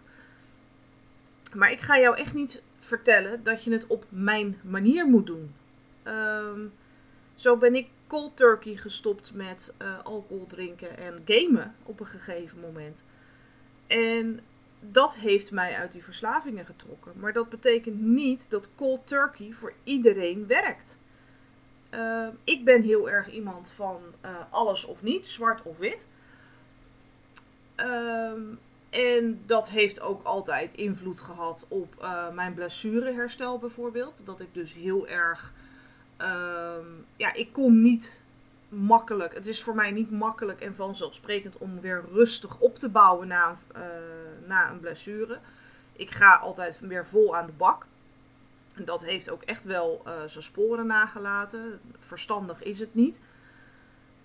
Maar 1.53 1.71
ik 1.71 1.79
ga 1.79 1.99
jou 1.99 2.17
echt 2.17 2.33
niet 2.33 2.63
vertellen 2.79 3.43
dat 3.43 3.63
je 3.63 3.71
het 3.71 3.88
op 3.88 4.05
mijn 4.09 4.59
manier 4.61 5.05
moet 5.05 5.25
doen. 5.25 5.53
Um, 6.03 6.73
zo 7.35 7.57
ben 7.57 7.75
ik 7.75 7.88
cold 8.07 8.38
turkey 8.38 8.75
gestopt 8.75 9.33
met 9.33 9.75
uh, 9.81 9.99
alcohol 10.03 10.45
drinken 10.47 10.97
en 10.97 11.21
gamen 11.25 11.75
op 11.83 11.99
een 11.99 12.05
gegeven 12.05 12.59
moment. 12.59 13.03
En 13.88 14.39
dat 14.79 15.17
heeft 15.17 15.51
mij 15.51 15.75
uit 15.75 15.91
die 15.91 16.03
verslavingen 16.03 16.65
getrokken. 16.65 17.13
Maar 17.15 17.33
dat 17.33 17.49
betekent 17.49 18.01
niet 18.01 18.49
dat 18.49 18.69
cold 18.75 19.07
turkey 19.07 19.51
voor 19.51 19.73
iedereen 19.83 20.47
werkt. 20.47 20.99
Ehm, 21.89 22.29
ik 22.43 22.65
ben 22.65 22.81
heel 22.81 23.10
erg 23.10 23.31
iemand 23.31 23.72
van 23.75 24.01
eh, 24.22 24.31
alles 24.50 24.86
of 24.86 25.01
niet, 25.01 25.27
zwart 25.27 25.62
of 25.63 25.77
wit. 25.77 26.08
Ehm, 27.75 28.41
en 28.89 29.41
dat 29.46 29.69
heeft 29.69 30.01
ook 30.01 30.24
altijd 30.24 30.74
invloed 30.74 31.19
gehad 31.19 31.65
op 31.69 31.96
uh, 32.01 32.29
mijn 32.29 32.53
blessureherstel 32.53 33.60
bijvoorbeeld. 33.60 34.22
Dat 34.25 34.39
ik 34.39 34.53
dus 34.53 34.74
heel 34.74 35.08
erg. 35.08 35.53
Ehm, 36.17 36.86
ja, 37.15 37.34
ik 37.34 37.53
kon 37.53 37.81
niet 37.81 38.22
makkelijk. 38.69 39.34
Het 39.34 39.48
is 39.48 39.63
voor 39.63 39.75
mij 39.75 39.91
niet 39.91 40.12
makkelijk 40.12 40.62
en 40.62 40.75
vanzelfsprekend 40.75 41.58
om 41.58 41.81
weer 41.81 42.03
rustig 42.12 42.60
op 42.60 42.75
te 42.75 42.89
bouwen 42.89 43.27
na, 43.27 43.58
na 44.48 44.69
een 44.69 44.79
blessure. 44.79 45.39
Ik 45.93 46.12
ga 46.12 46.36
altijd 46.36 46.79
weer 46.79 47.08
vol 47.08 47.36
aan 47.36 47.46
de 47.46 47.51
bak. 47.51 47.86
Dat 48.86 49.03
heeft 49.03 49.29
ook 49.29 49.43
echt 49.43 49.63
wel 49.63 50.01
uh, 50.05 50.13
zijn 50.27 50.43
sporen 50.43 50.86
nagelaten. 50.86 51.79
Verstandig 52.00 52.63
is 52.63 52.79
het 52.79 52.95
niet. 52.95 53.19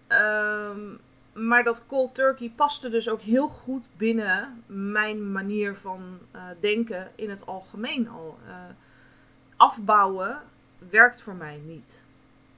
Um, 0.09 1.01
maar 1.33 1.65
dat 1.65 1.87
cold 1.87 2.15
turkey 2.15 2.53
paste 2.57 2.89
dus 2.89 3.09
ook 3.09 3.21
heel 3.21 3.49
goed 3.49 3.87
binnen 3.97 4.65
mijn 4.67 5.33
manier 5.33 5.77
van 5.77 6.19
uh, 6.37 6.43
denken 6.61 7.11
in 7.15 7.31
het 7.31 7.47
algemeen 7.47 8.09
al. 8.09 8.39
Uh, 8.47 8.55
afbouwen 9.57 10.43
werkt 10.91 11.23
voor 11.23 11.35
mij 11.35 11.61
niet. 11.65 12.05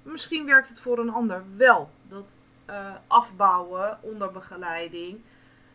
Misschien 0.02 0.46
werkt 0.46 0.68
het 0.68 0.80
voor 0.80 0.98
een 0.98 1.10
ander 1.10 1.42
wel. 1.56 1.90
Dat 2.08 2.36
afbouwen 3.06 3.98
onder 4.00 4.32
begeleiding, 4.32 5.20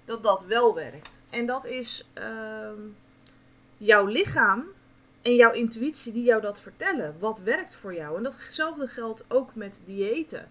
dat 0.06 0.24
dat 0.24 0.46
wel 0.46 0.76
werkt. 0.76 1.22
En 1.30 1.46
dat 1.46 1.66
is 1.66 2.08
ehm, 2.14 2.80
jouw 3.78 4.06
lichaam 4.06 4.64
en 5.22 5.36
jouw 5.36 5.52
intuïtie 5.52 6.14
die 6.14 6.24
jou 6.24 6.42
dat 6.42 6.62
vertellen. 6.62 7.16
Wat 7.20 7.40
werkt 7.40 7.76
voor 7.76 7.94
jou? 7.94 8.18
En 8.18 8.24
datzelfde 8.24 8.88
geldt 8.88 9.24
ook 9.28 9.56
met 9.56 9.82
diëten. 9.86 10.50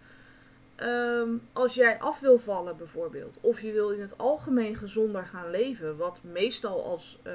Um, 0.82 1.42
als 1.52 1.74
jij 1.74 1.98
af 1.98 2.20
wil 2.20 2.38
vallen 2.38 2.76
bijvoorbeeld, 2.76 3.38
of 3.40 3.60
je 3.60 3.72
wil 3.72 3.90
in 3.90 4.00
het 4.00 4.18
algemeen 4.18 4.76
gezonder 4.76 5.24
gaan 5.24 5.50
leven, 5.50 5.96
wat 5.96 6.20
meestal 6.22 6.84
als 6.84 7.18
uh, 7.26 7.32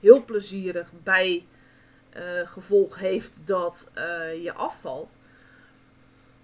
heel 0.00 0.24
plezierig 0.24 0.92
bij 1.02 1.46
uh, 2.16 2.22
gevolg 2.44 2.98
heeft 2.98 3.40
dat 3.44 3.90
uh, 3.94 4.42
je 4.42 4.52
afvalt. 4.52 5.18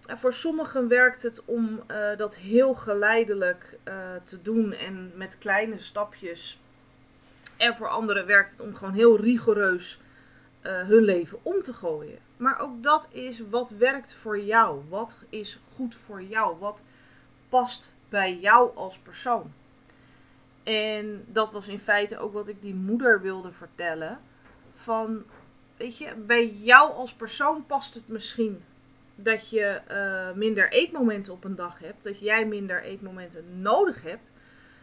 En 0.07 0.19
voor 0.19 0.33
sommigen 0.33 0.89
werkt 0.89 1.23
het 1.23 1.45
om 1.45 1.83
dat 2.17 2.37
heel 2.37 2.75
geleidelijk 2.75 3.79
te 4.25 4.43
doen 4.43 4.73
en 4.73 5.13
met 5.15 5.39
kleine 5.39 5.79
stapjes. 5.79 6.61
En 7.57 7.75
voor 7.75 7.89
anderen 7.89 8.27
werkt 8.27 8.51
het 8.51 8.61
om 8.61 8.75
gewoon 8.75 8.95
heel 8.95 9.21
rigoureus 9.21 10.01
hun 10.71 11.03
leven 11.03 11.39
om 11.43 11.63
te 11.63 11.73
gooien. 11.73 12.19
Maar 12.37 12.61
ook 12.61 12.83
dat 12.83 13.09
is 13.11 13.43
wat 13.51 13.71
werkt 13.71 14.15
voor 14.15 14.41
jou. 14.41 14.81
Wat 14.89 15.19
is 15.29 15.61
goed 15.75 15.95
voor 15.95 16.23
jou? 16.23 16.59
Wat 16.59 16.85
past 17.49 17.93
bij 18.09 18.39
jou 18.39 18.77
als 18.77 18.99
persoon? 18.99 19.53
En 20.63 21.25
dat 21.27 21.53
was 21.53 21.69
in 21.69 21.79
feite 21.79 22.19
ook 22.19 22.33
wat 22.33 22.49
ik 22.49 22.63
die 22.63 22.75
moeder 22.75 23.21
wilde 23.21 23.53
vertellen. 23.53 24.21
Van, 24.75 25.25
weet 25.77 25.99
je, 25.99 26.15
bij 26.15 26.49
jou 26.49 26.93
als 26.93 27.15
persoon 27.15 27.67
past 27.67 27.95
het 27.95 28.09
misschien 28.09 28.65
dat 29.15 29.51
je 29.51 29.81
uh, 29.91 30.37
minder 30.37 30.73
eetmomenten 30.73 31.33
op 31.33 31.45
een 31.45 31.55
dag 31.55 31.79
hebt. 31.79 32.05
Dat 32.05 32.21
jij 32.21 32.47
minder 32.47 32.83
eetmomenten 32.83 33.61
nodig 33.61 34.03
hebt. 34.03 34.31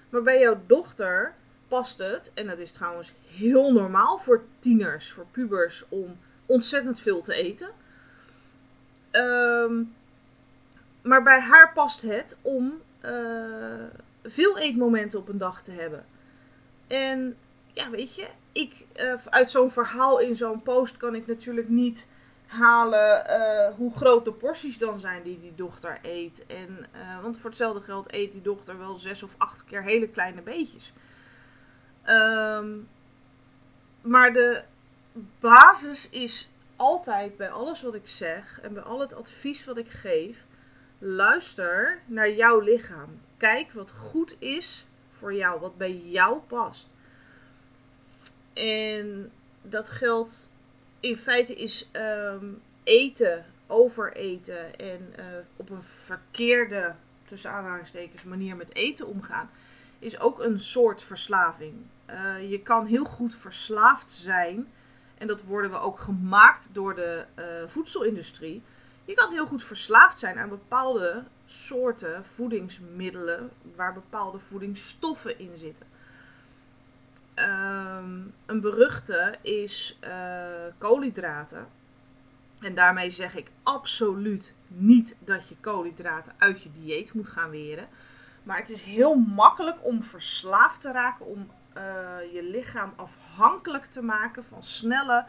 Maar 0.09 0.21
bij 0.23 0.39
jouw 0.39 0.61
dochter 0.67 1.33
past 1.71 1.97
het, 1.97 2.31
en 2.33 2.47
dat 2.47 2.57
is 2.57 2.71
trouwens 2.71 3.13
heel 3.37 3.73
normaal 3.73 4.17
voor 4.17 4.43
tieners, 4.59 5.11
voor 5.11 5.25
pubers, 5.31 5.83
om 5.89 6.17
ontzettend 6.45 6.99
veel 6.99 7.21
te 7.21 7.33
eten. 7.33 7.69
Um, 9.11 9.95
maar 11.01 11.23
bij 11.23 11.39
haar 11.39 11.73
past 11.73 12.01
het 12.01 12.37
om 12.41 12.81
uh, 13.05 13.11
veel 14.23 14.57
eetmomenten 14.57 15.19
op 15.19 15.27
een 15.27 15.37
dag 15.37 15.61
te 15.61 15.71
hebben. 15.71 16.05
En 16.87 17.37
ja, 17.73 17.89
weet 17.89 18.15
je, 18.15 18.27
ik, 18.51 18.85
uh, 18.95 19.13
uit 19.29 19.51
zo'n 19.51 19.71
verhaal 19.71 20.19
in 20.19 20.35
zo'n 20.35 20.61
post 20.61 20.97
kan 20.97 21.15
ik 21.15 21.27
natuurlijk 21.27 21.69
niet 21.69 22.09
halen 22.45 23.23
uh, 23.29 23.75
hoe 23.75 23.95
groot 23.95 24.25
de 24.25 24.33
porties 24.33 24.77
dan 24.77 24.99
zijn 24.99 25.23
die 25.23 25.39
die 25.39 25.55
dochter 25.55 25.99
eet. 26.01 26.45
En, 26.47 26.85
want 27.21 27.37
voor 27.37 27.49
hetzelfde 27.49 27.81
geld 27.81 28.13
eet 28.13 28.31
die 28.31 28.41
dochter 28.41 28.77
wel 28.77 28.95
zes 28.95 29.23
of 29.23 29.35
acht 29.37 29.63
keer 29.63 29.83
hele 29.83 30.07
kleine 30.07 30.41
beetjes. 30.41 30.93
Um, 32.07 32.87
maar 34.01 34.33
de 34.33 34.63
basis 35.39 36.09
is 36.09 36.49
altijd 36.75 37.37
bij 37.37 37.49
alles 37.49 37.81
wat 37.81 37.95
ik 37.95 38.07
zeg 38.07 38.59
en 38.61 38.73
bij 38.73 38.83
al 38.83 38.99
het 38.99 39.13
advies 39.13 39.65
wat 39.65 39.77
ik 39.77 39.89
geef, 39.89 40.37
luister 40.97 41.99
naar 42.05 42.31
jouw 42.31 42.59
lichaam. 42.59 43.21
Kijk 43.37 43.71
wat 43.71 43.91
goed 43.91 44.35
is 44.39 44.85
voor 45.17 45.33
jou, 45.33 45.59
wat 45.59 45.77
bij 45.77 45.95
jou 45.95 46.39
past. 46.47 46.87
En 48.53 49.31
dat 49.61 49.89
geldt 49.89 50.49
in 50.99 51.17
feite 51.17 51.55
is 51.55 51.89
um, 51.91 52.61
eten, 52.83 53.45
overeten 53.67 54.79
en 54.79 55.13
uh, 55.19 55.25
op 55.55 55.69
een 55.69 55.83
verkeerde, 55.83 56.95
tussen 57.27 57.51
aanhalingstekens, 57.51 58.23
manier 58.23 58.55
met 58.55 58.75
eten 58.75 59.07
omgaan, 59.07 59.49
is 60.01 60.19
ook 60.19 60.39
een 60.39 60.59
soort 60.59 61.03
verslaving. 61.03 61.73
Uh, 62.09 62.49
je 62.49 62.61
kan 62.61 62.85
heel 62.85 63.05
goed 63.05 63.35
verslaafd 63.35 64.11
zijn 64.11 64.67
en 65.17 65.27
dat 65.27 65.43
worden 65.43 65.71
we 65.71 65.79
ook 65.79 65.99
gemaakt 65.99 66.69
door 66.73 66.95
de 66.95 67.25
uh, 67.35 67.45
voedselindustrie. 67.67 68.61
Je 69.05 69.13
kan 69.13 69.31
heel 69.31 69.45
goed 69.45 69.63
verslaafd 69.63 70.19
zijn 70.19 70.37
aan 70.37 70.49
bepaalde 70.49 71.23
soorten 71.45 72.25
voedingsmiddelen 72.25 73.51
waar 73.75 73.93
bepaalde 73.93 74.39
voedingsstoffen 74.39 75.39
in 75.39 75.57
zitten. 75.57 75.85
Um, 77.35 78.33
een 78.45 78.61
beruchte 78.61 79.35
is 79.41 79.97
uh, 80.03 80.09
koolhydraten. 80.77 81.67
En 82.59 82.75
daarmee 82.75 83.11
zeg 83.11 83.35
ik 83.35 83.51
absoluut 83.63 84.55
niet 84.67 85.17
dat 85.19 85.47
je 85.47 85.55
koolhydraten 85.59 86.33
uit 86.37 86.63
je 86.63 86.69
dieet 86.71 87.13
moet 87.13 87.29
gaan 87.29 87.49
weren. 87.49 87.87
Maar 88.43 88.57
het 88.57 88.69
is 88.69 88.81
heel 88.81 89.15
makkelijk 89.15 89.85
om 89.85 90.03
verslaafd 90.03 90.81
te 90.81 90.91
raken, 90.91 91.25
om 91.25 91.49
uh, 91.77 91.83
je 92.33 92.43
lichaam 92.43 92.93
afhankelijk 92.95 93.85
te 93.85 94.01
maken 94.01 94.43
van 94.43 94.63
snelle 94.63 95.25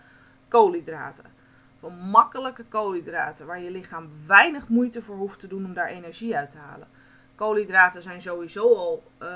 koolhydraten. 0.49 1.25
Van 1.79 1.99
makkelijke 1.99 2.65
koolhydraten, 2.65 3.47
waar 3.47 3.61
je 3.61 3.71
lichaam 3.71 4.11
weinig 4.27 4.69
moeite 4.69 5.03
voor 5.03 5.17
hoeft 5.17 5.39
te 5.39 5.47
doen 5.47 5.65
om 5.65 5.75
daar 5.75 5.89
energie 5.89 6.37
uit 6.37 6.51
te 6.51 6.59
halen. 6.59 6.89
Koolhydraten 7.35 8.03
zijn 8.03 8.23
sowieso 8.23 8.75
al 8.75 9.05
uh, 9.23 9.29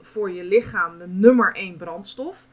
voor 0.00 0.30
je 0.30 0.44
lichaam 0.44 0.98
de 0.98 1.06
nummer 1.08 1.54
1 1.54 1.76
brandstof. 1.76 2.46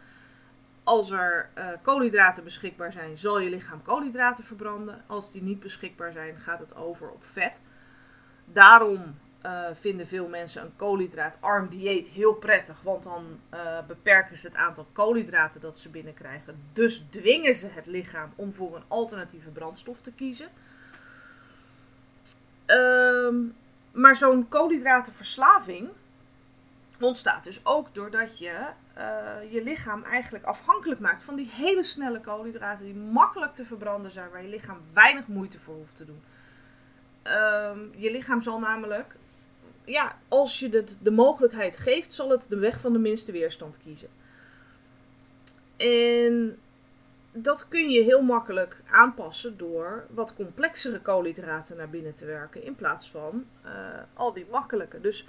Als 0.83 1.11
er 1.11 1.49
uh, 1.57 1.67
koolhydraten 1.81 2.43
beschikbaar 2.43 2.91
zijn, 2.91 3.17
zal 3.17 3.39
je 3.39 3.49
lichaam 3.49 3.81
koolhydraten 3.81 4.43
verbranden. 4.43 5.01
Als 5.07 5.31
die 5.31 5.41
niet 5.41 5.59
beschikbaar 5.59 6.11
zijn, 6.11 6.37
gaat 6.37 6.59
het 6.59 6.75
over 6.75 7.09
op 7.09 7.25
vet. 7.25 7.61
Daarom 8.45 9.15
uh, 9.45 9.65
vinden 9.73 10.07
veel 10.07 10.27
mensen 10.27 10.61
een 10.61 10.75
koolhydraatarm 10.75 11.67
dieet 11.67 12.07
heel 12.07 12.33
prettig. 12.33 12.81
Want 12.81 13.03
dan 13.03 13.39
uh, 13.53 13.79
beperken 13.87 14.37
ze 14.37 14.47
het 14.47 14.55
aantal 14.55 14.87
koolhydraten 14.91 15.61
dat 15.61 15.79
ze 15.79 15.89
binnenkrijgen. 15.89 16.59
Dus 16.73 17.05
dwingen 17.09 17.55
ze 17.55 17.67
het 17.67 17.85
lichaam 17.85 18.33
om 18.35 18.53
voor 18.53 18.75
een 18.75 18.83
alternatieve 18.87 19.49
brandstof 19.49 20.01
te 20.01 20.11
kiezen. 20.11 20.47
Um, 22.65 23.55
maar 23.91 24.15
zo'n 24.15 24.47
koolhydratenverslaving 24.47 25.89
ontstaat 26.99 27.43
dus 27.43 27.59
ook 27.63 27.95
doordat 27.95 28.39
je 28.39 28.67
uh, 28.97 29.51
je 29.51 29.63
lichaam 29.63 30.03
eigenlijk 30.03 30.45
afhankelijk 30.45 30.99
maakt 30.99 31.23
van 31.23 31.35
die 31.35 31.49
hele 31.51 31.83
snelle 31.83 32.19
koolhydraten 32.19 32.85
die 32.85 32.95
makkelijk 32.95 33.53
te 33.53 33.65
verbranden 33.65 34.11
zijn, 34.11 34.29
waar 34.29 34.41
je 34.41 34.49
lichaam 34.49 34.81
weinig 34.93 35.27
moeite 35.27 35.59
voor 35.59 35.75
hoeft 35.75 35.95
te 35.95 36.05
doen. 36.05 36.21
Um, 37.23 37.91
je 37.95 38.11
lichaam 38.11 38.41
zal 38.41 38.59
namelijk 38.59 39.15
ja, 39.87 40.17
als 40.27 40.59
je 40.59 40.69
het 40.69 40.99
de 41.01 41.11
mogelijkheid 41.11 41.77
geeft, 41.77 42.13
zal 42.13 42.29
het 42.29 42.45
de 42.49 42.57
weg 42.57 42.79
van 42.79 42.93
de 42.93 42.99
minste 42.99 43.31
weerstand 43.31 43.77
kiezen. 43.77 44.09
En 45.77 46.59
dat 47.31 47.67
kun 47.67 47.89
je 47.89 48.01
heel 48.01 48.21
makkelijk 48.21 48.81
aanpassen 48.89 49.57
door 49.57 50.05
wat 50.09 50.33
complexere 50.33 50.99
koolhydraten 50.99 51.77
naar 51.77 51.89
binnen 51.89 52.13
te 52.13 52.25
werken 52.25 52.63
in 52.63 52.75
plaats 52.75 53.09
van 53.09 53.45
uh, 53.65 53.71
al 54.13 54.33
die 54.33 54.45
makkelijke. 54.51 55.01
Dus 55.01 55.27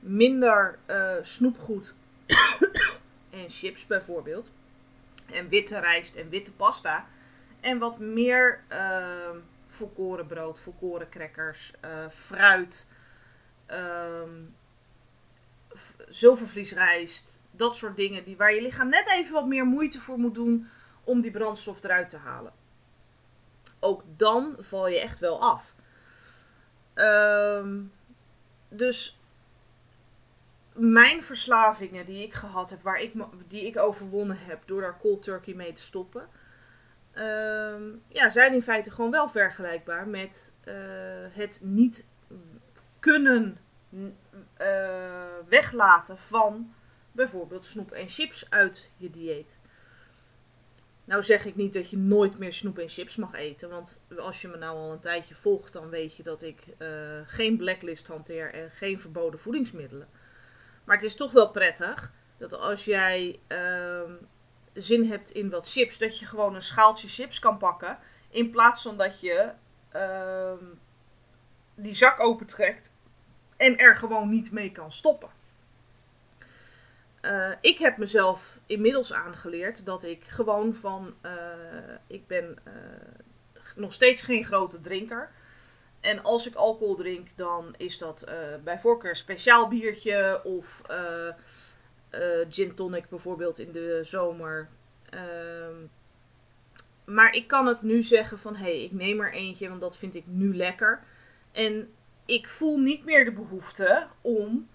minder 0.00 0.78
uh, 0.86 1.12
snoepgoed 1.22 1.94
en 3.30 3.50
chips 3.50 3.86
bijvoorbeeld. 3.86 4.50
En 5.30 5.48
witte 5.48 5.80
rijst 5.80 6.14
en 6.14 6.28
witte 6.28 6.52
pasta. 6.52 7.06
En 7.60 7.78
wat 7.78 7.98
meer 7.98 8.60
uh, 8.72 9.30
volkoren 9.68 10.26
brood, 10.26 10.60
volkoren 10.60 11.08
crackers, 11.08 11.72
fruit 12.10 12.86
um, 13.74 14.54
zilvervliesrijst, 16.08 17.40
dat 17.50 17.76
soort 17.76 17.96
dingen 17.96 18.24
die, 18.24 18.36
waar 18.36 18.54
je 18.54 18.62
lichaam 18.62 18.88
net 18.88 19.12
even 19.14 19.32
wat 19.32 19.46
meer 19.46 19.64
moeite 19.64 20.00
voor 20.00 20.18
moet 20.18 20.34
doen 20.34 20.68
om 21.04 21.20
die 21.20 21.30
brandstof 21.30 21.84
eruit 21.84 22.10
te 22.10 22.16
halen. 22.16 22.52
ook 23.80 24.02
dan 24.16 24.56
val 24.58 24.88
je 24.88 25.00
echt 25.00 25.18
wel 25.18 25.40
af. 25.40 25.74
Ehm, 26.94 27.80
dus 28.68 29.18
mijn 30.72 31.22
verslavingen 31.22 32.04
die 32.04 32.22
ik 32.22 32.32
gehad 32.34 32.70
heb, 32.70 32.82
waar 32.82 33.00
ik, 33.00 33.12
die 33.48 33.66
ik 33.66 33.78
overwonnen 33.78 34.38
heb 34.40 34.62
door 34.66 34.80
daar 34.80 34.98
cold 34.98 35.22
turkey 35.22 35.54
mee 35.54 35.72
te 35.72 35.82
stoppen, 35.82 36.28
ehm, 37.12 37.82
ja, 38.08 38.28
zijn 38.30 38.52
in 38.52 38.62
feite 38.62 38.90
gewoon 38.90 39.10
wel 39.10 39.28
vergelijkbaar 39.28 40.08
met 40.08 40.52
uh, 40.64 40.74
het 41.30 41.60
niet 41.64 42.06
kunnen 43.00 43.58
weglaten 45.48 46.18
van 46.18 46.74
bijvoorbeeld 47.12 47.66
snoep 47.66 47.92
en 47.92 48.08
chips 48.08 48.50
uit 48.50 48.90
je 48.96 49.10
dieet. 49.10 49.58
Nou 51.04 51.22
zeg 51.22 51.44
ik 51.44 51.56
niet 51.56 51.72
dat 51.72 51.90
je 51.90 51.96
nooit 51.96 52.38
meer 52.38 52.52
snoep 52.52 52.78
en 52.78 52.88
chips 52.88 53.16
mag 53.16 53.32
eten. 53.32 53.70
Want 53.70 54.00
als 54.18 54.40
je 54.40 54.48
me 54.48 54.56
nou 54.56 54.76
al 54.76 54.92
een 54.92 55.00
tijdje 55.00 55.34
volgt, 55.34 55.72
dan 55.72 55.88
weet 55.88 56.16
je 56.16 56.22
dat 56.22 56.42
ik 56.42 56.62
uh, 56.78 56.88
geen 57.26 57.56
blacklist 57.56 58.06
hanteer 58.06 58.54
en 58.54 58.70
geen 58.70 59.00
verboden 59.00 59.40
voedingsmiddelen. 59.40 60.08
Maar 60.84 60.96
het 60.96 61.04
is 61.04 61.14
toch 61.14 61.32
wel 61.32 61.50
prettig 61.50 62.12
dat 62.36 62.52
als 62.52 62.84
jij 62.84 63.40
uh, 63.48 64.00
zin 64.72 65.08
hebt 65.08 65.30
in 65.30 65.50
wat 65.50 65.70
chips, 65.70 65.98
dat 65.98 66.18
je 66.18 66.26
gewoon 66.26 66.54
een 66.54 66.62
schaaltje 66.62 67.08
chips 67.08 67.38
kan 67.38 67.58
pakken. 67.58 67.98
In 68.30 68.50
plaats 68.50 68.82
van 68.82 68.96
dat 68.96 69.20
je 69.20 69.50
uh, 69.96 70.52
die 71.74 71.94
zak 71.94 72.20
opentrekt 72.20 72.93
en 73.56 73.78
er 73.78 73.96
gewoon 73.96 74.28
niet 74.28 74.52
mee 74.52 74.72
kan 74.72 74.92
stoppen. 74.92 75.28
Uh, 77.24 77.50
ik 77.60 77.78
heb 77.78 77.96
mezelf 77.96 78.58
inmiddels 78.66 79.12
aangeleerd 79.12 79.86
dat 79.86 80.02
ik 80.02 80.24
gewoon 80.24 80.74
van. 80.74 81.14
Uh, 81.22 81.32
ik 82.06 82.26
ben 82.26 82.58
uh, 82.68 82.72
nog 83.76 83.92
steeds 83.92 84.22
geen 84.22 84.44
grote 84.44 84.80
drinker. 84.80 85.30
En 86.00 86.22
als 86.22 86.46
ik 86.46 86.54
alcohol 86.54 86.94
drink, 86.94 87.28
dan 87.34 87.74
is 87.76 87.98
dat 87.98 88.26
bij 88.64 88.78
voorkeur 88.78 89.16
speciaal 89.16 89.68
biertje 89.68 90.40
of 90.44 90.82
gin 92.48 92.74
tonic 92.74 93.08
bijvoorbeeld 93.08 93.58
in 93.58 93.72
de 93.72 94.00
zomer. 94.02 94.68
Ehm, 95.10 95.74
maar 97.04 97.32
ik 97.32 97.46
kan 97.46 97.66
het 97.66 97.82
nu 97.82 98.02
zeggen 98.02 98.38
van 98.38 98.56
hé, 98.56 98.62
hey, 98.62 98.82
ik 98.82 98.92
neem 98.92 99.20
er 99.20 99.32
eentje, 99.32 99.68
want 99.68 99.80
dat 99.80 99.96
vind 99.96 100.14
ik 100.14 100.24
nu 100.26 100.56
lekker. 100.56 101.02
En 101.52 101.93
ik 102.24 102.48
voel 102.48 102.78
niet 102.78 103.04
meer 103.04 103.24
de 103.24 103.32
behoefte 103.32 104.06
om 104.20 104.68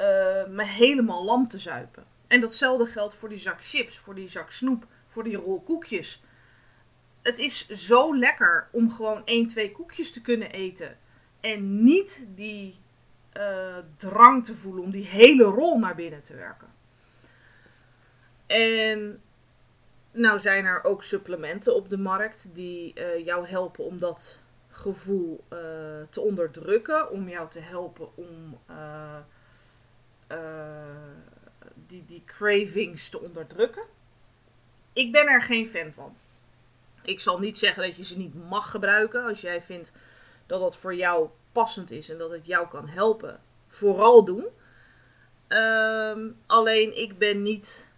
uh, 0.00 0.06
me 0.46 0.64
helemaal 0.64 1.24
lam 1.24 1.48
te 1.48 1.58
zuipen. 1.58 2.04
En 2.26 2.40
datzelfde 2.40 2.86
geldt 2.86 3.14
voor 3.14 3.28
die 3.28 3.38
zak 3.38 3.64
chips, 3.64 3.98
voor 3.98 4.14
die 4.14 4.28
zak 4.28 4.50
snoep, 4.50 4.86
voor 5.08 5.24
die 5.24 5.36
rol 5.36 5.60
koekjes. 5.60 6.22
Het 7.22 7.38
is 7.38 7.68
zo 7.68 8.16
lekker 8.16 8.68
om 8.70 8.90
gewoon 8.90 9.22
1, 9.24 9.46
2 9.46 9.72
koekjes 9.72 10.12
te 10.12 10.20
kunnen 10.20 10.50
eten. 10.50 10.98
En 11.40 11.84
niet 11.84 12.26
die 12.34 12.78
uh, 13.36 13.76
drang 13.96 14.44
te 14.44 14.54
voelen 14.54 14.82
om 14.82 14.90
die 14.90 15.04
hele 15.04 15.44
rol 15.44 15.78
naar 15.78 15.94
binnen 15.94 16.22
te 16.22 16.34
werken. 16.34 16.68
En 18.46 19.22
nou 20.12 20.38
zijn 20.38 20.64
er 20.64 20.84
ook 20.84 21.02
supplementen 21.02 21.74
op 21.74 21.88
de 21.88 21.98
markt 21.98 22.54
die 22.54 22.92
uh, 22.94 23.24
jou 23.24 23.46
helpen 23.46 23.84
om 23.84 23.98
dat 23.98 24.42
gevoel 24.76 25.44
uh, 25.52 25.58
te 26.10 26.20
onderdrukken. 26.20 27.10
Om 27.10 27.28
jou 27.28 27.50
te 27.50 27.60
helpen 27.60 28.16
om 28.16 28.58
uh, 28.70 29.16
die, 31.74 32.04
die 32.06 32.22
cravings 32.26 33.08
te 33.08 33.20
onderdrukken. 33.20 33.82
Ik 34.92 35.12
ben 35.12 35.26
er 35.26 35.42
geen 35.42 35.66
fan 35.66 35.92
van. 35.92 36.16
Ik 37.02 37.20
zal 37.20 37.38
niet 37.38 37.58
zeggen 37.58 37.82
dat 37.82 37.96
je 37.96 38.04
ze 38.04 38.18
niet 38.18 38.48
mag 38.48 38.70
gebruiken. 38.70 39.24
Als 39.24 39.40
jij 39.40 39.62
vindt 39.62 39.92
dat 40.46 40.60
dat 40.60 40.76
voor 40.76 40.94
jou 40.94 41.28
passend 41.52 41.90
is 41.90 42.08
en 42.08 42.18
dat 42.18 42.30
het 42.30 42.46
jou 42.46 42.68
kan 42.68 42.88
helpen, 42.88 43.40
vooral 43.68 44.24
doen. 44.24 44.44
Um, 45.48 46.36
alleen 46.46 46.98
ik 47.00 47.18
ben 47.18 47.42
niet, 47.42 47.88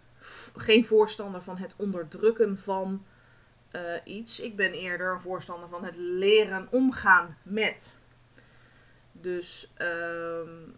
geen 0.55 0.85
voorstander 0.85 1.41
van 1.41 1.57
het 1.57 1.75
onderdrukken 1.77 2.57
van 2.57 3.05
uh, 3.77 3.81
iets. 4.03 4.39
Ik 4.39 4.55
ben 4.55 4.73
eerder 4.73 5.13
een 5.13 5.19
voorstander 5.19 5.69
van 5.69 5.85
het 5.85 5.95
leren 5.95 6.67
omgaan 6.71 7.37
met. 7.43 7.95
Dus 9.11 9.71
um, 9.81 10.77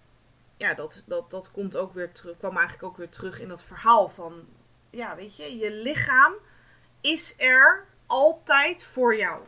ja, 0.57 0.73
dat, 0.73 1.03
dat, 1.05 1.31
dat 1.31 1.51
komt 1.51 1.75
ook 1.75 1.93
weer 1.93 2.11
terug, 2.11 2.37
kwam 2.37 2.57
eigenlijk 2.57 2.83
ook 2.83 2.97
weer 2.97 3.09
terug 3.09 3.39
in 3.39 3.47
dat 3.47 3.63
verhaal 3.63 4.09
van, 4.09 4.47
ja, 4.89 5.15
weet 5.15 5.35
je, 5.35 5.57
je 5.57 5.71
lichaam 5.71 6.33
is 7.01 7.35
er 7.37 7.85
altijd 8.05 8.83
voor 8.83 9.15
jou. 9.15 9.41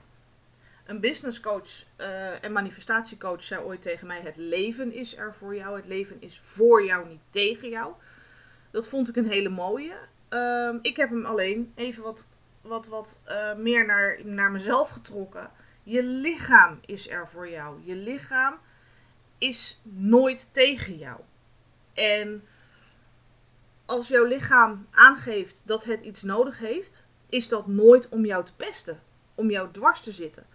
Een 0.85 0.99
businesscoach 0.99 1.83
uh, 1.97 2.43
en 2.43 2.51
manifestatiecoach 2.51 3.43
zei 3.43 3.63
ooit 3.63 3.81
tegen 3.81 4.07
mij: 4.07 4.21
Het 4.21 4.37
leven 4.37 4.93
is 4.93 5.17
er 5.17 5.33
voor 5.33 5.55
jou. 5.55 5.75
Het 5.75 5.85
leven 5.85 6.21
is 6.21 6.39
voor 6.43 6.85
jou, 6.85 7.07
niet 7.07 7.21
tegen 7.29 7.69
jou. 7.69 7.93
Dat 8.71 8.87
vond 8.87 9.09
ik 9.09 9.15
een 9.15 9.29
hele 9.29 9.49
mooie. 9.49 9.93
Uh, 10.29 10.75
ik 10.81 10.97
heb 10.97 11.09
hem 11.09 11.25
alleen 11.25 11.71
even 11.75 12.03
wat, 12.03 12.27
wat, 12.61 12.87
wat 12.87 13.21
uh, 13.27 13.55
meer 13.55 13.85
naar, 13.85 14.19
naar 14.23 14.51
mezelf 14.51 14.89
getrokken. 14.89 15.51
Je 15.83 16.03
lichaam 16.03 16.79
is 16.85 17.09
er 17.09 17.27
voor 17.27 17.49
jou. 17.49 17.81
Je 17.83 17.95
lichaam 17.95 18.59
is 19.37 19.81
nooit 19.83 20.53
tegen 20.53 20.97
jou. 20.97 21.19
En 21.93 22.43
als 23.85 24.07
jouw 24.07 24.25
lichaam 24.25 24.87
aangeeft 24.91 25.61
dat 25.65 25.83
het 25.83 26.03
iets 26.03 26.21
nodig 26.21 26.59
heeft, 26.59 27.05
is 27.29 27.47
dat 27.47 27.67
nooit 27.67 28.09
om 28.09 28.25
jou 28.25 28.45
te 28.45 28.55
pesten, 28.55 29.01
om 29.35 29.49
jou 29.49 29.71
dwars 29.71 30.01
te 30.01 30.11
zitten. 30.11 30.45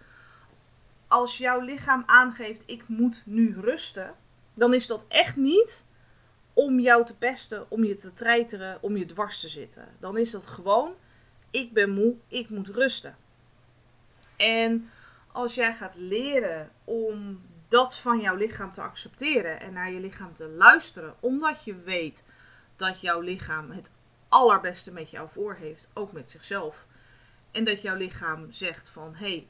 Als 1.07 1.39
jouw 1.39 1.61
lichaam 1.61 2.03
aangeeft: 2.07 2.63
ik 2.67 2.89
moet 2.89 3.23
nu 3.25 3.57
rusten, 3.61 4.15
dan 4.55 4.75
is 4.75 4.87
dat 4.87 5.05
echt 5.09 5.37
niet 5.37 5.87
om 6.53 6.81
jou 6.81 7.05
te 7.05 7.17
pesten, 7.17 7.71
om 7.71 7.85
je 7.85 7.97
te 7.97 8.13
treiteren, 8.13 8.79
om 8.81 8.97
je 8.97 9.07
dwars 9.07 9.41
te 9.41 9.49
zitten. 9.49 9.89
Dan 10.01 10.17
is 10.17 10.31
dat 10.31 10.47
gewoon: 10.47 10.95
ik 11.51 11.73
ben 11.73 11.91
moe, 11.91 12.15
ik 12.29 12.49
moet 12.49 12.69
rusten. 12.69 13.17
En 14.37 14.91
als 15.33 15.55
jij 15.55 15.75
gaat 15.75 15.97
leren 15.97 16.71
om 16.85 17.43
dat 17.69 17.99
van 17.99 18.21
jouw 18.21 18.37
lichaam 18.37 18.73
te 18.73 18.81
accepteren 18.81 19.61
en 19.61 19.73
naar 19.73 19.91
je 19.91 20.01
lichaam 20.01 20.35
te 20.35 20.49
luisteren, 20.49 21.15
omdat 21.21 21.65
je 21.65 21.75
weet 21.75 22.25
dat 22.77 23.01
jouw 23.01 23.21
lichaam 23.21 23.71
het 23.71 23.91
allerbeste 24.29 24.93
met 24.93 25.11
jou 25.11 25.29
voor 25.29 25.55
heeft, 25.55 25.89
ook 25.95 26.13
met 26.13 26.31
zichzelf. 26.31 26.87
En 27.51 27.65
dat 27.65 27.83
jouw 27.83 27.97
lichaam 27.97 28.53
zegt 28.53 28.89
van 28.89 29.15
hé, 29.15 29.27
hey, 29.27 29.47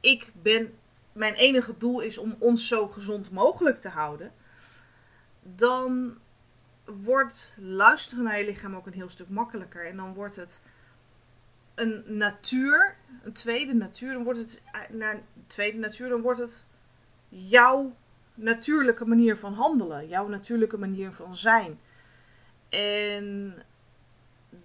ik 0.00 0.32
ben, 0.42 0.78
mijn 1.12 1.34
enige 1.34 1.78
doel 1.78 2.00
is 2.00 2.18
om 2.18 2.36
ons 2.38 2.68
zo 2.68 2.88
gezond 2.88 3.30
mogelijk 3.30 3.80
te 3.80 3.88
houden. 3.88 4.32
Dan 5.42 6.18
wordt 6.84 7.56
luisteren 7.58 8.24
naar 8.24 8.38
je 8.38 8.44
lichaam 8.44 8.76
ook 8.76 8.86
een 8.86 8.92
heel 8.92 9.08
stuk 9.08 9.28
makkelijker. 9.28 9.86
En 9.86 9.96
dan 9.96 10.14
wordt 10.14 10.36
het 10.36 10.62
een 11.76 12.04
natuur, 12.06 12.96
een 13.22 13.32
tweede 13.32 13.74
natuur. 13.74 14.12
Dan 14.12 14.24
wordt 14.24 14.38
het, 14.38 14.62
naar 14.90 15.20
tweede 15.46 15.78
natuur, 15.78 16.08
dan 16.08 16.20
wordt 16.20 16.40
het 16.40 16.66
jouw 17.28 17.94
natuurlijke 18.34 19.04
manier 19.04 19.36
van 19.36 19.52
handelen, 19.52 20.08
jouw 20.08 20.28
natuurlijke 20.28 20.78
manier 20.78 21.12
van 21.12 21.36
zijn. 21.36 21.80
En 22.68 23.54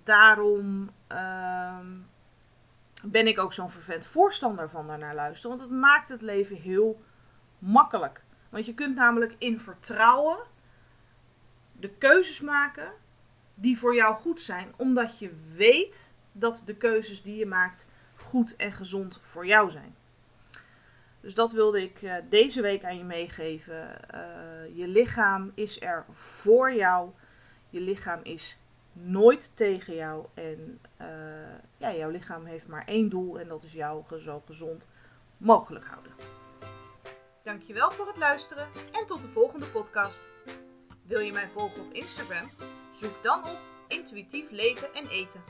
daarom 0.03 0.89
uh, 1.11 1.79
ben 3.03 3.27
ik 3.27 3.39
ook 3.39 3.53
zo'n 3.53 3.69
vervent 3.69 4.05
voorstander 4.05 4.69
van 4.69 4.87
daarnaar 4.87 5.15
luisteren. 5.15 5.57
Want 5.57 5.69
het 5.69 5.79
maakt 5.79 6.09
het 6.09 6.21
leven 6.21 6.55
heel 6.55 7.01
makkelijk. 7.59 8.23
Want 8.49 8.65
je 8.65 8.73
kunt 8.73 8.95
namelijk 8.95 9.35
in 9.37 9.59
vertrouwen 9.59 10.37
de 11.71 11.89
keuzes 11.89 12.41
maken 12.41 12.91
die 13.53 13.77
voor 13.77 13.95
jou 13.95 14.15
goed 14.15 14.41
zijn. 14.41 14.73
Omdat 14.75 15.19
je 15.19 15.31
weet 15.55 16.13
dat 16.31 16.63
de 16.65 16.75
keuzes 16.75 17.21
die 17.21 17.35
je 17.35 17.45
maakt 17.45 17.85
goed 18.15 18.55
en 18.55 18.71
gezond 18.71 19.19
voor 19.23 19.45
jou 19.45 19.69
zijn. 19.69 19.95
Dus 21.21 21.33
dat 21.33 21.51
wilde 21.51 21.81
ik 21.81 22.01
uh, 22.01 22.15
deze 22.29 22.61
week 22.61 22.83
aan 22.83 22.97
je 22.97 23.03
meegeven. 23.03 23.97
Uh, 24.13 24.77
je 24.77 24.87
lichaam 24.87 25.51
is 25.55 25.81
er 25.81 26.05
voor 26.13 26.73
jou. 26.73 27.09
Je 27.69 27.79
lichaam 27.79 28.19
is 28.23 28.57
nooit 28.93 29.55
tegen 29.55 29.95
jou. 29.95 30.25
En 30.33 30.79
uh, 31.01 31.07
ja, 31.77 31.93
jouw 31.93 32.09
lichaam 32.09 32.45
heeft 32.45 32.67
maar 32.67 32.85
één 32.85 33.09
doel 33.09 33.39
en 33.39 33.47
dat 33.47 33.63
is 33.63 33.73
jou 33.73 34.19
zo 34.19 34.43
gezond 34.45 34.85
mogelijk 35.37 35.85
houden. 35.85 36.11
Dankjewel 37.43 37.91
voor 37.91 38.07
het 38.07 38.17
luisteren 38.17 38.67
en 38.91 39.05
tot 39.05 39.21
de 39.21 39.27
volgende 39.27 39.65
podcast. 39.65 40.29
Wil 41.03 41.19
je 41.19 41.31
mij 41.31 41.47
volgen 41.47 41.81
op 41.81 41.93
Instagram? 41.93 42.49
Zoek 42.93 43.23
dan 43.23 43.39
op 43.39 43.59
intuïtief 43.87 44.51
leven 44.51 44.93
en 44.93 45.07
eten. 45.07 45.41